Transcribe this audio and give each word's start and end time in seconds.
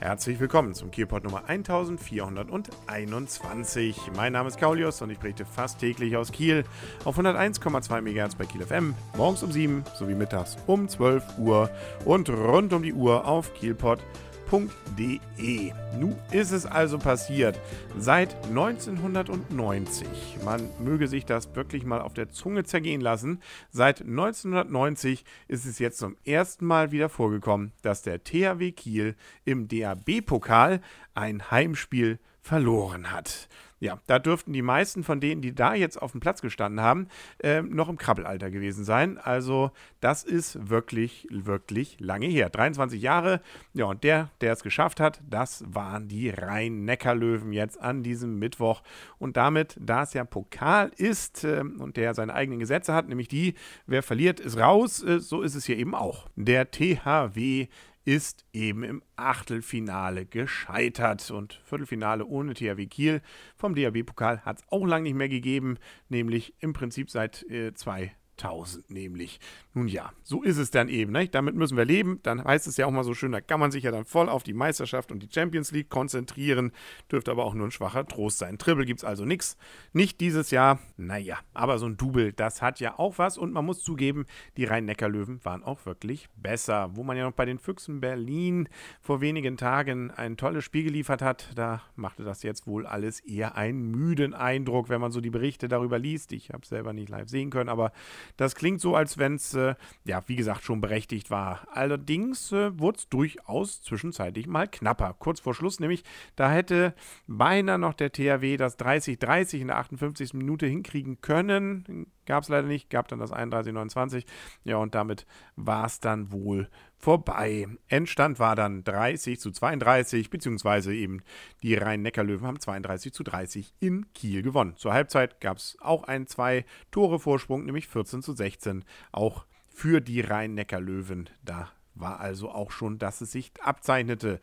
Herzlich 0.00 0.40
willkommen 0.40 0.72
zum 0.72 0.90
Kielpot 0.90 1.24
Nummer 1.24 1.44
1421. 1.46 3.96
Mein 4.16 4.32
Name 4.32 4.48
ist 4.48 4.58
Kaulius 4.58 5.02
und 5.02 5.10
ich 5.10 5.18
berichte 5.18 5.44
fast 5.44 5.78
täglich 5.78 6.16
aus 6.16 6.32
Kiel 6.32 6.64
auf 7.04 7.18
101,2 7.18 8.00
MHz 8.00 8.34
bei 8.34 8.46
Kiel 8.46 8.62
FM, 8.62 8.94
morgens 9.18 9.42
um 9.42 9.52
7 9.52 9.84
sowie 9.98 10.14
mittags 10.14 10.56
um 10.66 10.88
12 10.88 11.36
Uhr 11.36 11.68
und 12.06 12.30
rund 12.30 12.72
um 12.72 12.82
die 12.82 12.94
Uhr 12.94 13.28
auf 13.28 13.52
kielpot.de 13.52 14.29
www.ftf.de. 14.50 15.72
Nun 15.98 16.16
ist 16.30 16.50
es 16.50 16.66
also 16.66 16.98
passiert. 16.98 17.58
Seit 17.98 18.34
1990, 18.46 20.06
man 20.44 20.68
möge 20.78 21.08
sich 21.08 21.24
das 21.24 21.54
wirklich 21.54 21.84
mal 21.84 22.00
auf 22.00 22.14
der 22.14 22.30
Zunge 22.30 22.64
zergehen 22.64 23.00
lassen, 23.00 23.40
seit 23.70 24.00
1990 24.00 25.24
ist 25.48 25.66
es 25.66 25.78
jetzt 25.78 25.98
zum 25.98 26.16
ersten 26.24 26.66
Mal 26.66 26.92
wieder 26.92 27.08
vorgekommen, 27.08 27.72
dass 27.82 28.02
der 28.02 28.22
THW 28.24 28.72
Kiel 28.72 29.16
im 29.44 29.68
DAB-Pokal 29.68 30.80
ein 31.14 31.50
Heimspiel 31.50 32.18
verloren 32.40 33.12
hat. 33.12 33.48
Ja, 33.80 33.98
da 34.06 34.18
dürften 34.18 34.52
die 34.52 34.60
meisten 34.60 35.02
von 35.02 35.20
denen, 35.20 35.40
die 35.40 35.54
da 35.54 35.74
jetzt 35.74 36.00
auf 36.00 36.12
dem 36.12 36.20
Platz 36.20 36.42
gestanden 36.42 36.82
haben, 36.82 37.08
äh, 37.42 37.62
noch 37.62 37.88
im 37.88 37.96
Krabbelalter 37.96 38.50
gewesen 38.50 38.84
sein. 38.84 39.16
Also 39.16 39.70
das 40.00 40.22
ist 40.22 40.68
wirklich, 40.68 41.26
wirklich 41.30 41.96
lange 41.98 42.26
her. 42.26 42.50
23 42.50 43.00
Jahre. 43.00 43.40
Ja, 43.72 43.86
und 43.86 44.04
der, 44.04 44.30
der 44.42 44.52
es 44.52 44.62
geschafft 44.62 45.00
hat, 45.00 45.22
das 45.28 45.64
waren 45.66 46.08
die 46.08 46.28
Rhein-Neckar-Löwen 46.28 47.54
jetzt 47.54 47.80
an 47.80 48.02
diesem 48.02 48.38
Mittwoch. 48.38 48.82
Und 49.18 49.38
damit, 49.38 49.78
da 49.80 50.02
es 50.02 50.12
ja 50.12 50.24
Pokal 50.24 50.92
ist 50.96 51.44
äh, 51.44 51.60
und 51.60 51.96
der 51.96 52.12
seine 52.12 52.34
eigenen 52.34 52.58
Gesetze 52.58 52.92
hat, 52.92 53.08
nämlich 53.08 53.28
die, 53.28 53.54
wer 53.86 54.02
verliert, 54.02 54.40
ist 54.40 54.58
raus, 54.58 55.02
äh, 55.02 55.20
so 55.20 55.40
ist 55.40 55.54
es 55.54 55.64
hier 55.64 55.78
eben 55.78 55.94
auch. 55.94 56.28
Der 56.36 56.70
THW 56.70 57.68
ist 58.10 58.44
eben 58.52 58.82
im 58.82 59.02
Achtelfinale 59.14 60.26
gescheitert. 60.26 61.30
Und 61.30 61.60
Viertelfinale 61.62 62.26
ohne 62.26 62.54
THW 62.54 62.86
Kiel 62.86 63.22
vom 63.54 63.76
DHB-Pokal 63.76 64.40
hat 64.40 64.58
es 64.58 64.64
auch 64.68 64.84
lange 64.84 65.04
nicht 65.04 65.14
mehr 65.14 65.28
gegeben, 65.28 65.78
nämlich 66.08 66.54
im 66.58 66.72
Prinzip 66.72 67.08
seit 67.08 67.48
äh, 67.48 67.72
zwei 67.72 68.12
1000 68.44 68.90
nämlich. 68.90 69.40
Nun 69.74 69.88
ja, 69.88 70.12
so 70.22 70.42
ist 70.42 70.56
es 70.56 70.70
dann 70.70 70.88
eben. 70.88 71.12
Ne? 71.12 71.28
Damit 71.28 71.54
müssen 71.54 71.76
wir 71.76 71.84
leben. 71.84 72.20
Dann 72.22 72.42
heißt 72.42 72.66
es 72.66 72.76
ja 72.76 72.86
auch 72.86 72.90
mal 72.90 73.04
so 73.04 73.14
schön, 73.14 73.32
da 73.32 73.40
kann 73.40 73.60
man 73.60 73.70
sich 73.70 73.84
ja 73.84 73.90
dann 73.90 74.04
voll 74.04 74.28
auf 74.28 74.42
die 74.42 74.52
Meisterschaft 74.52 75.12
und 75.12 75.22
die 75.22 75.28
Champions 75.32 75.70
League 75.72 75.90
konzentrieren. 75.90 76.72
Dürfte 77.10 77.30
aber 77.30 77.44
auch 77.44 77.54
nur 77.54 77.68
ein 77.68 77.70
schwacher 77.70 78.06
Trost 78.06 78.38
sein. 78.38 78.58
Triple 78.58 78.84
gibt 78.84 79.00
es 79.00 79.04
also 79.04 79.24
nichts. 79.24 79.56
Nicht 79.92 80.20
dieses 80.20 80.50
Jahr. 80.50 80.80
Naja, 80.96 81.38
aber 81.54 81.78
so 81.78 81.86
ein 81.86 81.96
Double, 81.96 82.32
das 82.32 82.62
hat 82.62 82.80
ja 82.80 82.98
auch 82.98 83.18
was. 83.18 83.38
Und 83.38 83.52
man 83.52 83.64
muss 83.64 83.82
zugeben, 83.82 84.26
die 84.56 84.64
Rhein-Neckar-Löwen 84.64 85.44
waren 85.44 85.62
auch 85.62 85.86
wirklich 85.86 86.28
besser. 86.36 86.90
Wo 86.94 87.04
man 87.04 87.16
ja 87.16 87.24
noch 87.24 87.32
bei 87.32 87.44
den 87.44 87.58
Füchsen 87.58 88.00
Berlin 88.00 88.68
vor 89.00 89.20
wenigen 89.20 89.56
Tagen 89.56 90.10
ein 90.10 90.36
tolles 90.36 90.64
Spiel 90.64 90.84
geliefert 90.84 91.22
hat, 91.22 91.50
da 91.54 91.82
machte 91.96 92.24
das 92.24 92.42
jetzt 92.42 92.66
wohl 92.66 92.86
alles 92.86 93.20
eher 93.20 93.56
einen 93.56 93.90
müden 93.90 94.34
Eindruck, 94.34 94.88
wenn 94.88 95.00
man 95.00 95.12
so 95.12 95.20
die 95.20 95.30
Berichte 95.30 95.68
darüber 95.68 95.98
liest. 95.98 96.32
Ich 96.32 96.50
habe 96.50 96.62
es 96.62 96.68
selber 96.68 96.92
nicht 96.92 97.08
live 97.08 97.28
sehen 97.28 97.50
können, 97.50 97.68
aber 97.68 97.92
das 98.36 98.54
klingt 98.54 98.80
so, 98.80 98.94
als 98.94 99.18
wenn 99.18 99.34
es, 99.34 99.54
äh, 99.54 99.74
ja, 100.04 100.22
wie 100.26 100.36
gesagt, 100.36 100.64
schon 100.64 100.80
berechtigt 100.80 101.30
war. 101.30 101.66
Allerdings 101.72 102.52
äh, 102.52 102.78
wurde 102.78 102.98
es 102.98 103.08
durchaus 103.08 103.82
zwischenzeitlich 103.82 104.46
mal 104.46 104.68
knapper. 104.68 105.14
Kurz 105.18 105.40
vor 105.40 105.54
Schluss 105.54 105.80
nämlich, 105.80 106.04
da 106.36 106.50
hätte 106.50 106.94
beinahe 107.26 107.78
noch 107.78 107.94
der 107.94 108.12
THW 108.12 108.56
das 108.56 108.78
30-30 108.78 109.60
in 109.60 109.66
der 109.68 109.78
58. 109.78 110.34
Minute 110.34 110.66
hinkriegen 110.66 111.20
können. 111.20 112.06
Gab 112.30 112.44
es 112.44 112.48
leider 112.48 112.68
nicht, 112.68 112.90
gab 112.90 113.08
dann 113.08 113.18
das 113.18 113.32
31-29. 113.32 114.24
Ja, 114.62 114.76
und 114.76 114.94
damit 114.94 115.26
war 115.56 115.86
es 115.86 115.98
dann 115.98 116.30
wohl 116.30 116.68
vorbei. 116.96 117.66
Endstand 117.88 118.38
war 118.38 118.54
dann 118.54 118.84
30 118.84 119.40
zu 119.40 119.50
32, 119.50 120.30
beziehungsweise 120.30 120.94
eben 120.94 121.24
die 121.64 121.74
Rhein-Neckar-Löwen 121.74 122.46
haben 122.46 122.60
32 122.60 123.12
zu 123.12 123.24
30 123.24 123.74
in 123.80 124.12
Kiel 124.12 124.42
gewonnen. 124.42 124.76
Zur 124.76 124.92
Halbzeit 124.92 125.40
gab 125.40 125.56
es 125.56 125.76
auch 125.80 126.04
einen 126.04 126.28
Zwei-Tore-Vorsprung, 126.28 127.64
nämlich 127.64 127.88
14 127.88 128.22
zu 128.22 128.32
16, 128.32 128.84
auch 129.10 129.44
für 129.68 130.00
die 130.00 130.20
Rhein-Neckar-Löwen. 130.20 131.30
Da 131.44 131.72
war 131.96 132.20
also 132.20 132.48
auch 132.52 132.70
schon, 132.70 133.00
dass 133.00 133.22
es 133.22 133.32
sich 133.32 133.50
abzeichnete. 133.60 134.38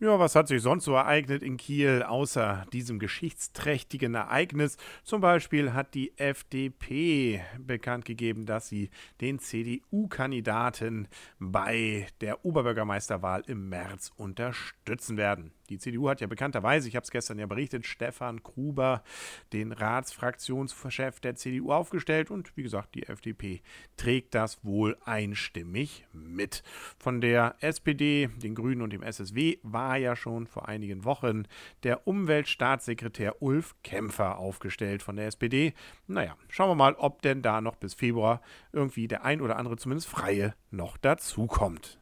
Ja, 0.00 0.16
was 0.20 0.36
hat 0.36 0.46
sich 0.46 0.62
sonst 0.62 0.84
so 0.84 0.94
ereignet 0.94 1.42
in 1.42 1.56
Kiel 1.56 2.04
außer 2.04 2.64
diesem 2.72 3.00
geschichtsträchtigen 3.00 4.14
Ereignis? 4.14 4.76
Zum 5.02 5.20
Beispiel 5.20 5.72
hat 5.72 5.92
die 5.94 6.16
FDP 6.16 7.42
bekannt 7.58 8.04
gegeben, 8.04 8.46
dass 8.46 8.68
sie 8.68 8.90
den 9.20 9.40
CDU-Kandidaten 9.40 11.08
bei 11.40 12.06
der 12.20 12.44
Oberbürgermeisterwahl 12.44 13.42
im 13.48 13.70
März 13.70 14.12
unterstützen 14.16 15.16
werden. 15.16 15.52
Die 15.68 15.78
CDU 15.78 16.08
hat 16.08 16.20
ja 16.20 16.26
bekannterweise, 16.26 16.88
ich 16.88 16.96
habe 16.96 17.04
es 17.04 17.10
gestern 17.10 17.38
ja 17.38 17.46
berichtet, 17.46 17.86
Stefan 17.86 18.42
Gruber, 18.42 19.02
den 19.52 19.72
Ratsfraktionschef 19.72 21.20
der 21.20 21.34
CDU, 21.34 21.72
aufgestellt 21.72 22.30
und 22.30 22.56
wie 22.56 22.62
gesagt, 22.62 22.94
die 22.94 23.04
FDP 23.04 23.60
trägt 23.96 24.34
das 24.34 24.64
wohl 24.64 24.96
einstimmig 25.04 26.06
mit. 26.12 26.62
Von 26.98 27.20
der 27.20 27.56
SPD, 27.60 28.28
den 28.42 28.54
Grünen 28.54 28.82
und 28.82 28.92
dem 28.92 29.02
SSW 29.02 29.58
war 29.62 29.96
ja 29.96 30.16
schon 30.16 30.46
vor 30.46 30.68
einigen 30.68 31.04
Wochen 31.04 31.44
der 31.82 32.06
Umweltstaatssekretär 32.06 33.42
Ulf 33.42 33.74
Kämpfer 33.82 34.38
aufgestellt 34.38 35.02
von 35.02 35.16
der 35.16 35.26
SPD. 35.26 35.74
Naja, 36.06 36.36
schauen 36.48 36.70
wir 36.70 36.74
mal, 36.74 36.94
ob 36.94 37.22
denn 37.22 37.42
da 37.42 37.60
noch 37.60 37.76
bis 37.76 37.94
Februar 37.94 38.40
irgendwie 38.72 39.08
der 39.08 39.24
ein 39.24 39.40
oder 39.40 39.56
andere 39.56 39.76
zumindest 39.76 40.08
Freie 40.08 40.54
noch 40.70 40.96
dazukommt. 40.96 41.98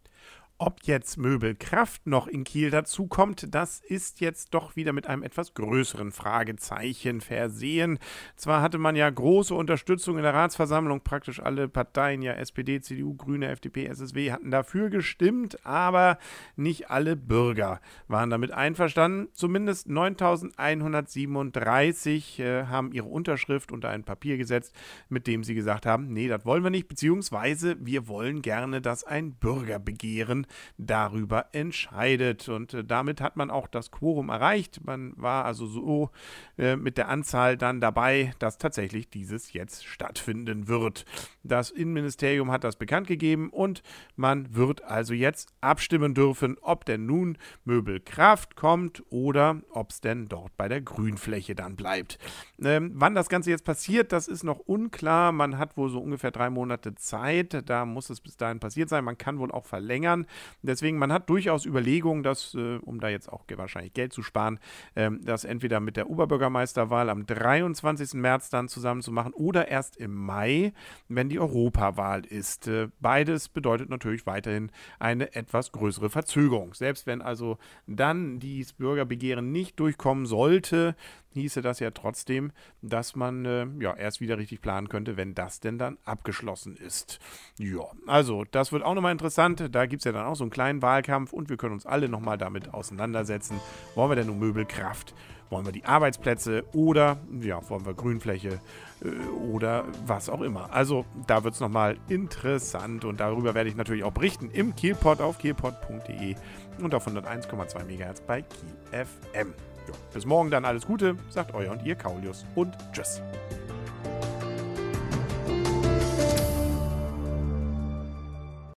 Ob 0.59 0.85
jetzt 0.85 1.19
Möbelkraft 1.19 2.07
noch 2.07 2.27
in 2.27 2.43
Kiel 2.43 2.71
dazukommt, 2.71 3.55
das 3.55 3.81
ist 3.81 4.23
jetzt 4.23 4.55
doch 4.55 4.75
wieder 4.75 4.95
mit 4.95 5.07
einem 5.07 5.23
etwas 5.23 5.53
größeren 5.53 6.13
Fragezeichen 6.13 7.21
versehen. 7.21 7.99
Zwar 8.37 8.63
hatte 8.63 8.79
man 8.79 8.97
ja 8.97 9.11
große 9.11 9.55
Unterstützung 9.55 10.17
in 10.17 10.23
der 10.23 10.33
Ratsversammlung, 10.33 11.03
praktisch 11.03 11.41
alle 11.41 11.69
Parteien, 11.69 12.23
ja 12.23 12.33
SPD, 12.33 12.81
CDU, 12.81 13.15
Grüne, 13.15 13.49
FDP, 13.49 13.85
SSW, 13.85 14.33
hatten 14.33 14.51
dafür 14.51 14.89
gestimmt, 14.89 15.59
aber 15.67 16.17
nicht 16.57 16.91
alle 16.91 17.17
Bürger 17.17 17.83
waren 18.09 18.31
damit 18.31 18.51
einverstanden. 18.51 19.29
Zumindest 19.35 19.91
9137 19.91 22.41
äh, 22.41 22.65
haben 22.65 22.93
ihre 22.93 23.09
Unterschrift 23.09 23.73
unter 23.73 23.91
ein 23.91 24.05
Papier 24.05 24.39
gesetzt, 24.39 24.75
mit 25.11 25.27
dem 25.27 25.45
sie 25.45 25.55
gesagt 25.55 25.85
haben, 25.85 26.15
nee, 26.15 26.29
das 26.29 26.47
wollen 26.47 26.65
wir 26.65 26.71
nicht, 26.71 26.89
beziehungsweise 26.89 27.77
wir 27.79 28.09
wollen 28.09 28.41
gerne, 28.41 28.81
dass 28.81 29.05
ein 29.05 29.35
Bürgerbegehren 29.35 30.46
darüber 30.79 31.47
entscheidet. 31.53 32.49
Und 32.49 32.75
äh, 32.75 32.85
damit 32.85 33.21
hat 33.21 33.37
man 33.37 33.51
auch 33.51 33.67
das 33.67 33.91
Quorum 33.91 34.29
erreicht. 34.29 34.85
Man 34.85 35.13
war 35.17 35.45
also 35.45 35.67
so 35.67 36.11
äh, 36.59 36.77
mit 36.77 36.99
der 36.99 37.09
Anzahl 37.09 37.57
dann 37.57 37.81
dabei, 37.81 38.35
dass 38.39 38.59
tatsächlich 38.59 39.11
dieses 39.11 39.53
jetzt 39.53 39.85
stattfinden 39.85 40.69
wird. 40.69 41.05
Das 41.43 41.71
Innenministerium 41.71 42.51
hat 42.51 42.65
das 42.65 42.77
bekannt 42.77 43.07
gegeben 43.07 43.51
und 43.51 43.83
man 44.17 44.55
wird 44.55 44.83
also 44.83 45.15
jetzt 45.15 45.53
abstimmen 45.61 46.15
dürfen, 46.15 46.57
ob 46.61 46.85
denn 46.85 47.07
nun 47.07 47.39
Möbelkraft 47.65 48.57
kommt 48.57 49.03
oder 49.11 49.61
ob 49.71 49.91
es 49.91 50.01
denn 50.01 50.27
dort 50.27 50.57
bei 50.57 50.69
der 50.69 50.81
Grünfläche 50.81 51.55
dann 51.55 51.77
bleibt. 51.77 52.19
Ähm, 52.63 52.93
wann 52.95 53.15
das 53.15 53.29
Ganze 53.29 53.51
jetzt 53.51 53.65
passiert, 53.65 54.13
das 54.13 54.29
ist 54.29 54.45
noch 54.45 54.61
unklar. 54.61 55.33
Man 55.33 55.59
hat 55.59 55.77
wohl 55.77 55.91
so 55.91 56.01
ungefähr 56.01 56.31
drei 56.31 56.51
Monate 56.51 56.95
Zeit. 56.95 57.63
Da 57.69 57.85
muss 57.85 58.11
es 58.11 58.21
bis 58.21 58.37
dahin 58.37 58.61
passiert 58.61 58.89
sein. 58.89 59.05
Man 59.05 59.19
kann 59.19 59.39
wohl 59.39 59.53
auch 59.53 59.67
verlängern. 59.67 60.27
Deswegen, 60.63 60.99
man 60.99 61.13
hat 61.13 61.29
durchaus 61.29 61.67
Überlegungen, 61.67 62.23
dass, 62.23 62.55
äh, 62.55 62.79
um 62.79 63.01
da 63.01 63.09
jetzt 63.09 63.33
auch 63.33 63.45
wahrscheinlich 63.57 63.95
Geld 63.95 64.13
zu 64.13 64.23
sparen, 64.23 64.59
äh, 64.95 65.11
das 65.21 65.45
entweder 65.45 65.81
mit 65.81 65.97
der 65.97 66.11
Oberbürgermeisterwahl 66.11 67.11
am 67.11 67.27
23. 67.27 68.15
März 68.15 68.51
dann 68.51 68.69
zusammen 68.69 69.03
zu 69.03 69.13
machen 69.13 69.33
oder 69.33 69.69
erst 69.69 69.97
im 69.97 70.15
Mai, 70.15 70.73
wenn 71.09 71.29
die 71.29 71.39
Europawahl 71.39 72.25
ist. 72.25 72.69
Äh, 72.69 72.89
beides 73.01 73.49
bedeutet 73.49 73.89
natürlich 73.89 74.27
weiterhin 74.27 74.71
eine 74.99 75.35
etwas 75.35 75.73
größere 75.73 76.11
Verzögerung. 76.11 76.75
Selbst 76.75 77.07
wenn 77.07 77.23
also 77.23 77.59
dann 77.87 78.39
dieses 78.39 78.73
Bürgerbegehren 78.73 79.53
nicht 79.53 79.79
durchkommen 79.81 80.27
sollte, 80.27 80.97
hieße 81.41 81.63
das 81.63 81.81
ja 81.81 81.91
trotzdem, 81.91 82.53
dass 82.83 83.17
man 83.17 83.45
äh, 83.45 83.67
ja 83.81 83.95
erst 83.95 84.21
wieder 84.21 84.39
richtig 84.39 84.61
planen 84.61 84.89
könnte, 84.89 85.17
wenn 85.17 85.35
das 85.35 85.61
denn 85.61 85.79
dann 85.79 85.99
abgeschlossen 86.05 86.77
ist. 86.77 87.19
Ja, 87.59 87.85
also 88.07 88.45
das 88.51 88.73
wird 88.73 88.83
auch 88.83 88.95
nochmal 88.95 89.13
interessant. 89.13 89.69
Da 89.71 89.87
gibt 89.87 90.01
es 90.01 90.05
ja 90.05 90.13
dann 90.13 90.27
auch 90.27 90.37
so 90.37 90.45
einen 90.45 90.51
kleinen 90.51 90.83
Wahlkampf 90.83 91.33
und 91.33 91.49
wir 91.49 91.57
können 91.57 91.75
uns 91.75 91.87
alle 91.87 92.09
nochmal 92.09 92.39
damit 92.39 92.75
auseinandersetzen. 92.75 93.61
Wollen 93.95 94.11
wir 94.11 94.17
denn 94.17 94.27
nur 94.27 94.37
Möbelkraft? 94.37 95.15
Wollen 95.49 95.65
wir 95.65 95.73
die 95.73 95.85
Arbeitsplätze 95.85 96.65
oder 96.73 97.19
ja, 97.41 97.61
wollen 97.69 97.87
wir 97.87 97.95
Grünfläche 97.95 98.61
äh, 99.05 99.09
oder 99.37 99.85
was 100.05 100.29
auch 100.29 100.41
immer. 100.41 100.73
Also 100.73 101.05
da 101.27 101.45
wird 101.45 101.55
es 101.55 101.61
nochmal 101.61 101.99
interessant 102.09 103.05
und 103.05 103.21
darüber 103.21 103.55
werde 103.55 103.71
ich 103.71 103.77
natürlich 103.77 104.03
auch 104.03 104.13
berichten 104.13 104.51
im 104.51 104.75
Kielpot 104.75 105.21
auf 105.21 105.39
kielpot.de 105.39 106.35
und 106.81 106.95
auf 106.95 107.07
101,2 107.07 107.85
MHz 107.85 108.23
bei 108.23 108.43
Kiel 108.43 109.05
FM. 109.05 109.55
Ja, 109.87 109.95
bis 110.13 110.25
morgen 110.25 110.51
dann 110.51 110.65
alles 110.65 110.87
Gute, 110.87 111.17
sagt 111.31 111.55
euer 111.55 111.71
und 111.73 111.85
ihr 111.85 111.95
Kaulius 111.95 112.45
und 112.55 112.77
tschüss. 112.93 113.23